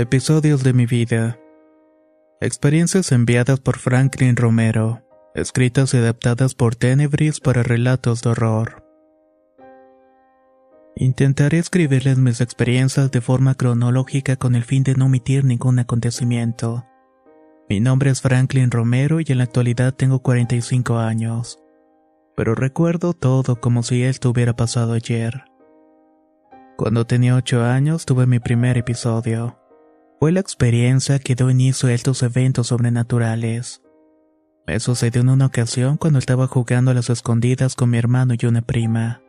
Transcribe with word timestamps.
Episodios 0.00 0.62
de 0.62 0.72
mi 0.72 0.86
vida. 0.86 1.40
Experiencias 2.40 3.10
enviadas 3.10 3.58
por 3.58 3.78
Franklin 3.78 4.36
Romero, 4.36 5.02
escritas 5.34 5.92
y 5.92 5.96
adaptadas 5.96 6.54
por 6.54 6.76
Tenebris 6.76 7.40
para 7.40 7.64
relatos 7.64 8.22
de 8.22 8.30
horror. 8.30 8.84
Intentaré 10.94 11.58
escribirles 11.58 12.16
mis 12.16 12.40
experiencias 12.40 13.10
de 13.10 13.20
forma 13.20 13.56
cronológica 13.56 14.36
con 14.36 14.54
el 14.54 14.62
fin 14.62 14.84
de 14.84 14.94
no 14.94 15.06
omitir 15.06 15.44
ningún 15.44 15.80
acontecimiento. 15.80 16.86
Mi 17.68 17.80
nombre 17.80 18.10
es 18.10 18.22
Franklin 18.22 18.70
Romero 18.70 19.18
y 19.18 19.24
en 19.26 19.38
la 19.38 19.44
actualidad 19.44 19.94
tengo 19.94 20.20
45 20.22 20.96
años. 20.98 21.58
Pero 22.36 22.54
recuerdo 22.54 23.14
todo 23.14 23.60
como 23.60 23.82
si 23.82 24.04
esto 24.04 24.30
hubiera 24.30 24.54
pasado 24.54 24.92
ayer. 24.92 25.42
Cuando 26.76 27.04
tenía 27.04 27.34
8 27.34 27.64
años 27.64 28.06
tuve 28.06 28.28
mi 28.28 28.38
primer 28.38 28.78
episodio. 28.78 29.57
Fue 30.20 30.32
la 30.32 30.40
experiencia 30.40 31.20
que 31.20 31.36
dio 31.36 31.48
inicio 31.48 31.88
a 31.88 31.92
estos 31.92 32.24
eventos 32.24 32.68
sobrenaturales. 32.68 33.82
Me 34.66 34.80
sucedió 34.80 35.20
en 35.20 35.28
una 35.28 35.46
ocasión 35.46 35.96
cuando 35.96 36.18
estaba 36.18 36.48
jugando 36.48 36.90
a 36.90 36.94
las 36.94 37.08
escondidas 37.08 37.76
con 37.76 37.90
mi 37.90 37.98
hermano 37.98 38.34
y 38.36 38.46
una 38.46 38.62
prima. 38.62 39.22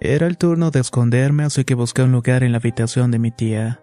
Era 0.00 0.28
el 0.28 0.38
turno 0.38 0.70
de 0.70 0.78
esconderme, 0.78 1.42
así 1.42 1.64
que 1.64 1.74
busqué 1.74 2.02
un 2.02 2.12
lugar 2.12 2.44
en 2.44 2.52
la 2.52 2.58
habitación 2.58 3.10
de 3.10 3.18
mi 3.18 3.32
tía. 3.32 3.82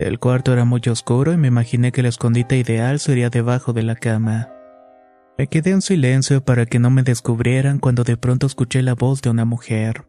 El 0.00 0.18
cuarto 0.18 0.52
era 0.52 0.64
muy 0.64 0.80
oscuro 0.90 1.32
y 1.32 1.36
me 1.36 1.46
imaginé 1.46 1.92
que 1.92 2.00
el 2.00 2.08
escondite 2.08 2.58
ideal 2.58 2.98
sería 2.98 3.30
debajo 3.30 3.72
de 3.72 3.84
la 3.84 3.94
cama. 3.94 4.50
Me 5.38 5.46
quedé 5.46 5.70
en 5.70 5.80
silencio 5.80 6.44
para 6.44 6.66
que 6.66 6.80
no 6.80 6.90
me 6.90 7.04
descubrieran 7.04 7.78
cuando 7.78 8.02
de 8.02 8.16
pronto 8.16 8.48
escuché 8.48 8.82
la 8.82 8.96
voz 8.96 9.22
de 9.22 9.30
una 9.30 9.44
mujer. 9.44 10.06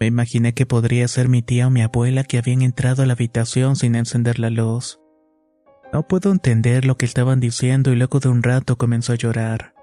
Me 0.00 0.06
imaginé 0.06 0.54
que 0.54 0.66
podría 0.66 1.08
ser 1.08 1.28
mi 1.28 1.42
tía 1.42 1.66
o 1.66 1.70
mi 1.70 1.82
abuela 1.82 2.24
que 2.24 2.38
habían 2.38 2.62
entrado 2.62 3.02
a 3.02 3.06
la 3.06 3.14
habitación 3.14 3.76
sin 3.76 3.94
encender 3.94 4.38
la 4.38 4.50
luz. 4.50 5.00
No 5.92 6.06
puedo 6.06 6.30
entender 6.30 6.84
lo 6.84 6.96
que 6.96 7.06
estaban 7.06 7.40
diciendo 7.40 7.92
y 7.92 7.96
luego 7.96 8.20
de 8.20 8.28
un 8.28 8.42
rato 8.42 8.76
comenzó 8.76 9.12
a 9.12 9.16
llorar. 9.16 9.74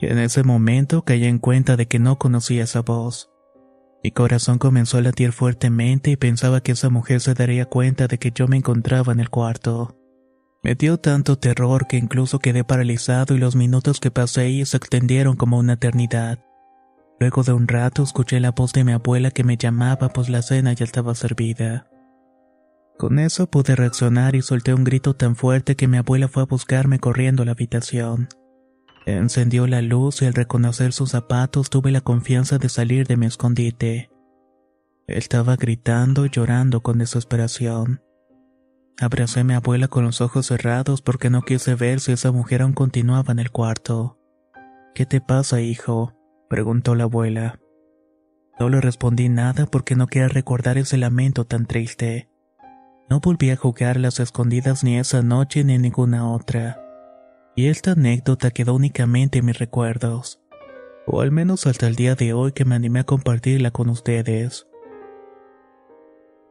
Y 0.00 0.06
en 0.06 0.18
ese 0.18 0.42
momento 0.42 1.04
caí 1.04 1.24
en 1.24 1.38
cuenta 1.38 1.76
de 1.76 1.86
que 1.86 1.98
no 1.98 2.18
conocía 2.18 2.64
esa 2.64 2.80
voz. 2.80 3.30
Mi 4.04 4.12
corazón 4.12 4.58
comenzó 4.58 4.98
a 4.98 5.02
latir 5.02 5.32
fuertemente 5.32 6.10
y 6.10 6.16
pensaba 6.16 6.62
que 6.62 6.72
esa 6.72 6.90
mujer 6.90 7.20
se 7.20 7.34
daría 7.34 7.66
cuenta 7.66 8.06
de 8.06 8.18
que 8.18 8.30
yo 8.30 8.46
me 8.46 8.56
encontraba 8.56 9.12
en 9.12 9.20
el 9.20 9.30
cuarto. 9.30 9.96
Me 10.62 10.74
dio 10.74 10.98
tanto 10.98 11.38
terror 11.38 11.86
que 11.86 11.96
incluso 11.96 12.38
quedé 12.38 12.64
paralizado 12.64 13.34
y 13.34 13.38
los 13.38 13.56
minutos 13.56 14.00
que 14.00 14.10
pasé 14.10 14.42
ahí 14.42 14.64
se 14.64 14.76
extendieron 14.76 15.36
como 15.36 15.58
una 15.58 15.74
eternidad. 15.74 16.45
Luego 17.18 17.42
de 17.42 17.52
un 17.52 17.66
rato 17.66 18.02
escuché 18.02 18.40
la 18.40 18.50
voz 18.50 18.72
de 18.72 18.84
mi 18.84 18.92
abuela 18.92 19.30
que 19.30 19.44
me 19.44 19.56
llamaba 19.56 20.10
pues 20.10 20.28
la 20.28 20.42
cena 20.42 20.72
ya 20.74 20.84
estaba 20.84 21.14
servida. 21.14 21.88
Con 22.98 23.18
eso 23.18 23.46
pude 23.46 23.76
reaccionar 23.76 24.34
y 24.36 24.42
solté 24.42 24.72
un 24.72 24.84
grito 24.84 25.14
tan 25.14 25.36
fuerte 25.36 25.76
que 25.76 25.88
mi 25.88 25.98
abuela 25.98 26.28
fue 26.28 26.42
a 26.42 26.46
buscarme 26.46 26.98
corriendo 26.98 27.42
a 27.42 27.46
la 27.46 27.52
habitación. 27.52 28.28
Encendió 29.06 29.66
la 29.66 29.82
luz 29.82 30.22
y 30.22 30.26
al 30.26 30.34
reconocer 30.34 30.92
sus 30.92 31.10
zapatos 31.10 31.70
tuve 31.70 31.90
la 31.90 32.00
confianza 32.00 32.58
de 32.58 32.68
salir 32.68 33.06
de 33.06 33.16
mi 33.16 33.26
escondite. 33.26 34.10
Estaba 35.06 35.56
gritando 35.56 36.26
y 36.26 36.30
llorando 36.30 36.82
con 36.82 36.98
desesperación. 36.98 38.02
Abracé 38.98 39.40
a 39.40 39.44
mi 39.44 39.54
abuela 39.54 39.88
con 39.88 40.04
los 40.04 40.20
ojos 40.20 40.46
cerrados 40.46 41.02
porque 41.02 41.30
no 41.30 41.42
quise 41.42 41.74
ver 41.74 42.00
si 42.00 42.12
esa 42.12 42.32
mujer 42.32 42.62
aún 42.62 42.72
continuaba 42.72 43.32
en 43.32 43.38
el 43.38 43.50
cuarto. 43.50 44.18
¿Qué 44.94 45.04
te 45.04 45.20
pasa, 45.20 45.60
hijo? 45.60 46.14
Preguntó 46.48 46.94
la 46.94 47.04
abuela. 47.04 47.60
No 48.58 48.68
le 48.68 48.80
respondí 48.80 49.28
nada 49.28 49.66
porque 49.66 49.96
no 49.96 50.06
quería 50.06 50.28
recordar 50.28 50.78
ese 50.78 50.96
lamento 50.96 51.44
tan 51.44 51.66
triste. 51.66 52.28
No 53.10 53.20
volví 53.20 53.50
a 53.50 53.56
jugar 53.56 53.98
las 53.98 54.18
escondidas 54.18 54.82
ni 54.82 54.98
esa 54.98 55.22
noche 55.22 55.62
ni 55.62 55.78
ninguna 55.78 56.30
otra. 56.30 56.82
Y 57.54 57.68
esta 57.68 57.92
anécdota 57.92 58.50
quedó 58.50 58.74
únicamente 58.74 59.38
en 59.38 59.46
mis 59.46 59.58
recuerdos. 59.58 60.40
O 61.06 61.20
al 61.20 61.30
menos 61.30 61.66
hasta 61.66 61.86
el 61.86 61.94
día 61.94 62.14
de 62.14 62.32
hoy 62.32 62.52
que 62.52 62.64
me 62.64 62.74
animé 62.74 63.00
a 63.00 63.04
compartirla 63.04 63.70
con 63.70 63.88
ustedes. 63.88 64.66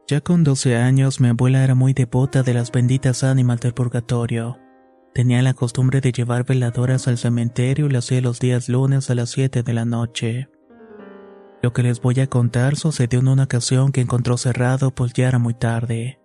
Ya 0.08 0.20
con 0.20 0.44
12 0.44 0.76
años 0.76 1.20
mi 1.20 1.28
abuela 1.28 1.64
era 1.64 1.74
muy 1.74 1.92
devota 1.92 2.42
de 2.42 2.54
las 2.54 2.70
benditas 2.70 3.24
ánimas 3.24 3.60
del 3.60 3.74
purgatorio. 3.74 4.58
Tenía 5.16 5.40
la 5.40 5.54
costumbre 5.54 6.02
de 6.02 6.12
llevar 6.12 6.44
veladoras 6.44 7.08
al 7.08 7.16
cementerio 7.16 7.86
y 7.86 7.88
lo 7.88 8.00
hacía 8.00 8.20
los 8.20 8.38
días 8.38 8.68
lunes 8.68 9.08
a 9.08 9.14
las 9.14 9.30
7 9.30 9.62
de 9.62 9.72
la 9.72 9.86
noche. 9.86 10.50
Lo 11.62 11.72
que 11.72 11.82
les 11.82 12.02
voy 12.02 12.20
a 12.20 12.26
contar 12.26 12.76
sucedió 12.76 13.20
en 13.20 13.28
una 13.28 13.44
ocasión 13.44 13.92
que 13.92 14.02
encontró 14.02 14.36
cerrado 14.36 14.94
pues 14.94 15.14
ya 15.14 15.28
era 15.28 15.38
muy 15.38 15.54
tarde. 15.54 16.20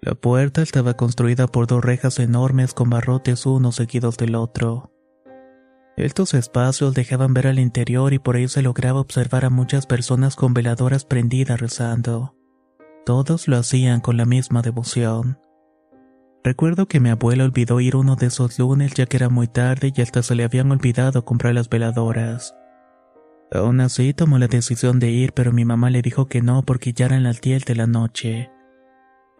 La 0.00 0.16
puerta 0.16 0.62
estaba 0.62 0.94
construida 0.94 1.46
por 1.46 1.68
dos 1.68 1.84
rejas 1.84 2.18
enormes 2.18 2.74
con 2.74 2.90
barrotes 2.90 3.46
uno 3.46 3.70
seguidos 3.70 4.16
del 4.16 4.34
otro. 4.34 4.90
Estos 5.96 6.34
espacios 6.34 6.94
dejaban 6.94 7.34
ver 7.34 7.46
al 7.46 7.60
interior 7.60 8.12
y 8.12 8.18
por 8.18 8.34
ahí 8.34 8.48
se 8.48 8.62
lograba 8.62 8.98
observar 8.98 9.44
a 9.44 9.50
muchas 9.50 9.86
personas 9.86 10.34
con 10.34 10.54
veladoras 10.54 11.04
prendidas 11.04 11.60
rezando. 11.60 12.34
Todos 13.06 13.46
lo 13.46 13.58
hacían 13.58 14.00
con 14.00 14.16
la 14.16 14.24
misma 14.24 14.60
devoción. 14.60 15.38
Recuerdo 16.44 16.86
que 16.86 16.98
mi 16.98 17.08
abuela 17.08 17.44
olvidó 17.44 17.80
ir 17.80 17.94
uno 17.94 18.16
de 18.16 18.26
esos 18.26 18.58
lunes 18.58 18.94
ya 18.94 19.06
que 19.06 19.16
era 19.16 19.28
muy 19.28 19.46
tarde 19.46 19.92
y 19.94 20.02
hasta 20.02 20.22
se 20.24 20.34
le 20.34 20.42
habían 20.42 20.72
olvidado 20.72 21.24
comprar 21.24 21.54
las 21.54 21.68
veladoras. 21.68 22.56
Aún 23.52 23.80
así 23.80 24.12
tomó 24.12 24.38
la 24.38 24.48
decisión 24.48 24.98
de 24.98 25.10
ir, 25.10 25.32
pero 25.34 25.52
mi 25.52 25.64
mamá 25.64 25.90
le 25.90 26.02
dijo 26.02 26.26
que 26.26 26.42
no 26.42 26.62
porque 26.62 26.92
ya 26.92 27.06
eran 27.06 27.22
las 27.22 27.40
10 27.40 27.64
de 27.64 27.74
la 27.76 27.86
noche. 27.86 28.50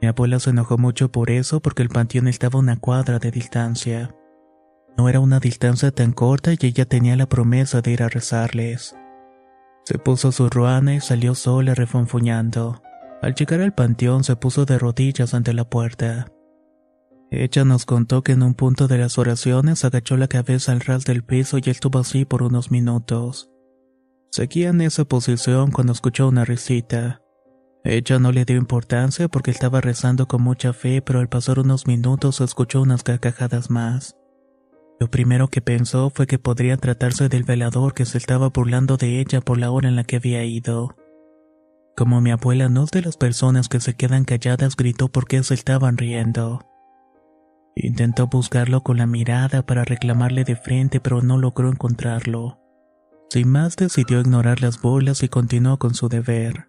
Mi 0.00 0.08
abuela 0.08 0.38
se 0.38 0.50
enojó 0.50 0.78
mucho 0.78 1.10
por 1.10 1.30
eso 1.30 1.60
porque 1.60 1.82
el 1.82 1.88
panteón 1.88 2.28
estaba 2.28 2.58
a 2.58 2.62
una 2.62 2.78
cuadra 2.78 3.18
de 3.18 3.30
distancia. 3.30 4.14
No 4.96 5.08
era 5.08 5.18
una 5.18 5.40
distancia 5.40 5.90
tan 5.90 6.12
corta 6.12 6.52
y 6.52 6.58
ella 6.60 6.84
tenía 6.84 7.16
la 7.16 7.28
promesa 7.28 7.80
de 7.80 7.92
ir 7.92 8.02
a 8.02 8.08
rezarles. 8.08 8.94
Se 9.84 9.98
puso 9.98 10.30
su 10.30 10.50
ruana 10.50 10.94
y 10.94 11.00
salió 11.00 11.34
sola 11.34 11.74
refonfuñando. 11.74 12.82
Al 13.22 13.34
llegar 13.34 13.60
al 13.60 13.74
panteón 13.74 14.22
se 14.22 14.36
puso 14.36 14.66
de 14.66 14.78
rodillas 14.78 15.34
ante 15.34 15.52
la 15.52 15.64
puerta. 15.64 16.26
Ella 17.34 17.64
nos 17.64 17.86
contó 17.86 18.22
que 18.22 18.32
en 18.32 18.42
un 18.42 18.52
punto 18.52 18.88
de 18.88 18.98
las 18.98 19.16
oraciones 19.16 19.86
agachó 19.86 20.18
la 20.18 20.28
cabeza 20.28 20.70
al 20.70 20.80
ras 20.80 21.06
del 21.06 21.24
piso 21.24 21.56
y 21.56 21.70
estuvo 21.70 21.98
así 21.98 22.26
por 22.26 22.42
unos 22.42 22.70
minutos. 22.70 23.48
Seguía 24.30 24.68
en 24.68 24.82
esa 24.82 25.06
posición 25.06 25.70
cuando 25.70 25.94
escuchó 25.94 26.28
una 26.28 26.44
risita. 26.44 27.22
Ella 27.84 28.18
no 28.18 28.32
le 28.32 28.44
dio 28.44 28.58
importancia 28.58 29.28
porque 29.28 29.50
estaba 29.50 29.80
rezando 29.80 30.28
con 30.28 30.42
mucha 30.42 30.74
fe, 30.74 31.00
pero 31.00 31.20
al 31.20 31.30
pasar 31.30 31.58
unos 31.58 31.86
minutos 31.86 32.42
escuchó 32.42 32.82
unas 32.82 33.02
carcajadas 33.02 33.70
más. 33.70 34.14
Lo 35.00 35.10
primero 35.10 35.48
que 35.48 35.62
pensó 35.62 36.10
fue 36.10 36.26
que 36.26 36.38
podría 36.38 36.76
tratarse 36.76 37.30
del 37.30 37.44
velador 37.44 37.94
que 37.94 38.04
se 38.04 38.18
estaba 38.18 38.50
burlando 38.50 38.98
de 38.98 39.20
ella 39.20 39.40
por 39.40 39.56
la 39.56 39.70
hora 39.70 39.88
en 39.88 39.96
la 39.96 40.04
que 40.04 40.16
había 40.16 40.44
ido. 40.44 40.96
Como 41.96 42.20
mi 42.20 42.30
abuela 42.30 42.68
no 42.68 42.84
es 42.84 42.90
de 42.90 43.00
las 43.00 43.16
personas 43.16 43.70
que 43.70 43.80
se 43.80 43.94
quedan 43.94 44.24
calladas, 44.26 44.76
gritó 44.76 45.08
porque 45.08 45.42
se 45.42 45.54
estaban 45.54 45.96
riendo. 45.96 46.68
Intentó 47.74 48.26
buscarlo 48.26 48.82
con 48.82 48.98
la 48.98 49.06
mirada 49.06 49.64
para 49.64 49.84
reclamarle 49.84 50.44
de 50.44 50.56
frente, 50.56 51.00
pero 51.00 51.22
no 51.22 51.38
logró 51.38 51.70
encontrarlo. 51.70 52.58
Sin 53.30 53.48
más 53.48 53.76
decidió 53.76 54.20
ignorar 54.20 54.60
las 54.60 54.80
bolas 54.80 55.22
y 55.22 55.28
continuó 55.28 55.78
con 55.78 55.94
su 55.94 56.08
deber. 56.08 56.68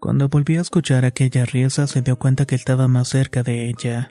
Cuando 0.00 0.28
volvió 0.28 0.58
a 0.58 0.62
escuchar 0.62 1.04
aquella 1.04 1.44
risa 1.44 1.86
se 1.86 2.02
dio 2.02 2.18
cuenta 2.18 2.46
que 2.46 2.54
estaba 2.54 2.88
más 2.88 3.08
cerca 3.08 3.42
de 3.42 3.68
ella. 3.68 4.10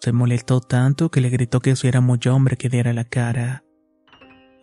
Se 0.00 0.12
molestó 0.12 0.60
tanto 0.60 1.10
que 1.10 1.20
le 1.20 1.28
gritó 1.28 1.60
que 1.60 1.74
si 1.74 1.88
era 1.88 2.00
muy 2.00 2.20
hombre 2.30 2.56
que 2.56 2.68
diera 2.68 2.92
la 2.92 3.04
cara. 3.04 3.64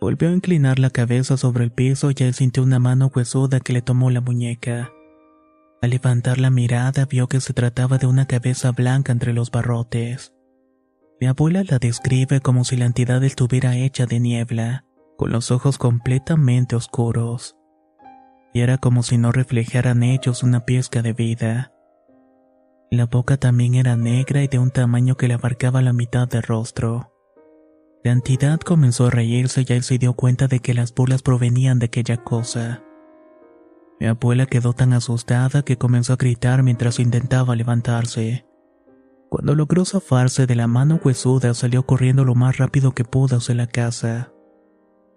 Volvió 0.00 0.28
a 0.28 0.32
inclinar 0.32 0.78
la 0.78 0.90
cabeza 0.90 1.36
sobre 1.36 1.64
el 1.64 1.72
piso 1.72 2.10
y 2.10 2.22
él 2.22 2.34
sintió 2.34 2.62
una 2.62 2.78
mano 2.78 3.10
huesuda 3.14 3.60
que 3.60 3.72
le 3.72 3.82
tomó 3.82 4.10
la 4.10 4.20
muñeca. 4.20 4.92
Al 5.82 5.90
levantar 5.90 6.38
la 6.38 6.50
mirada 6.50 7.04
vio 7.06 7.28
que 7.28 7.40
se 7.40 7.52
trataba 7.52 7.98
de 7.98 8.06
una 8.06 8.26
cabeza 8.26 8.72
blanca 8.72 9.12
entre 9.12 9.32
los 9.32 9.50
barrotes. 9.50 10.35
Mi 11.20 11.26
abuela 11.26 11.62
la 11.64 11.78
describe 11.78 12.40
como 12.40 12.64
si 12.64 12.76
la 12.76 12.84
entidad 12.84 13.24
estuviera 13.24 13.76
hecha 13.76 14.04
de 14.04 14.20
niebla, 14.20 14.84
con 15.16 15.32
los 15.32 15.50
ojos 15.50 15.78
completamente 15.78 16.76
oscuros. 16.76 17.56
Y 18.52 18.60
era 18.60 18.76
como 18.76 19.02
si 19.02 19.16
no 19.16 19.32
reflejaran 19.32 20.02
ellos 20.02 20.42
una 20.42 20.66
pizca 20.66 21.00
de 21.00 21.14
vida. 21.14 21.72
La 22.90 23.06
boca 23.06 23.38
también 23.38 23.74
era 23.74 23.96
negra 23.96 24.42
y 24.42 24.48
de 24.48 24.58
un 24.58 24.70
tamaño 24.70 25.16
que 25.16 25.26
le 25.26 25.34
abarcaba 25.34 25.80
la 25.80 25.92
mitad 25.92 26.28
del 26.28 26.42
rostro. 26.42 27.12
La 28.04 28.12
entidad 28.12 28.60
comenzó 28.60 29.06
a 29.06 29.10
reírse 29.10 29.64
y 29.66 29.72
él 29.72 29.82
se 29.82 29.98
dio 29.98 30.12
cuenta 30.12 30.48
de 30.48 30.60
que 30.60 30.74
las 30.74 30.94
burlas 30.94 31.22
provenían 31.22 31.78
de 31.78 31.86
aquella 31.86 32.18
cosa. 32.18 32.82
Mi 33.98 34.06
abuela 34.06 34.44
quedó 34.46 34.74
tan 34.74 34.92
asustada 34.92 35.62
que 35.62 35.78
comenzó 35.78 36.12
a 36.12 36.16
gritar 36.16 36.62
mientras 36.62 37.00
intentaba 37.00 37.56
levantarse. 37.56 38.46
Cuando 39.36 39.54
logró 39.54 39.84
zafarse 39.84 40.46
de 40.46 40.56
la 40.56 40.66
mano 40.66 40.98
huesuda 41.04 41.52
salió 41.52 41.84
corriendo 41.84 42.24
lo 42.24 42.34
más 42.34 42.56
rápido 42.56 42.92
que 42.92 43.04
pudo 43.04 43.36
hacia 43.36 43.54
la 43.54 43.66
casa. 43.66 44.32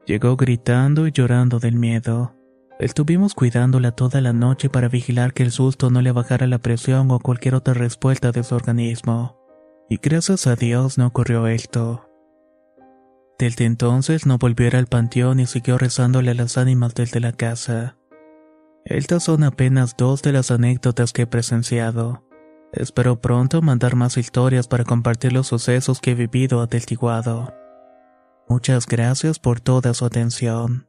Llegó 0.05 0.35
gritando 0.35 1.07
y 1.07 1.13
llorando 1.13 1.59
del 1.59 1.75
miedo. 1.75 2.35
Estuvimos 2.81 3.33
cuidándola 3.33 3.93
toda 3.93 4.19
la 4.19 4.33
noche 4.33 4.69
para 4.69 4.89
vigilar 4.89 5.31
que 5.31 5.43
el 5.43 5.51
susto 5.51 5.89
no 5.89 6.01
le 6.01 6.11
bajara 6.11 6.47
la 6.47 6.57
presión 6.57 7.09
o 7.11 7.19
cualquier 7.19 7.55
otra 7.55 7.73
respuesta 7.73 8.33
de 8.33 8.43
su 8.43 8.55
organismo. 8.55 9.37
Y 9.89 9.99
gracias 10.03 10.47
a 10.47 10.57
Dios 10.57 10.97
no 10.97 11.07
ocurrió 11.07 11.47
esto. 11.47 12.05
Desde 13.39 13.63
entonces 13.63 14.25
no 14.25 14.37
volvió 14.37 14.69
al 14.77 14.87
panteón 14.87 15.39
y 15.39 15.45
siguió 15.45 15.77
rezándole 15.77 16.31
a 16.31 16.33
las 16.35 16.57
ánimas 16.57 16.93
desde 16.93 17.21
la 17.21 17.31
casa. 17.31 17.95
Estas 18.83 19.23
son 19.23 19.45
apenas 19.45 19.95
dos 19.97 20.21
de 20.21 20.33
las 20.33 20.51
anécdotas 20.51 21.13
que 21.13 21.21
he 21.21 21.27
presenciado. 21.27 22.28
Espero 22.73 23.19
pronto 23.19 23.61
mandar 23.61 23.95
más 23.95 24.17
historias 24.17 24.67
para 24.67 24.83
compartir 24.83 25.33
los 25.33 25.47
sucesos 25.47 25.99
que 26.01 26.11
he 26.11 26.15
vivido 26.15 26.61
atestiguado. 26.61 27.53
Muchas 28.47 28.85
gracias 28.85 29.39
por 29.39 29.59
toda 29.59 29.93
su 29.93 30.05
atención. 30.05 30.88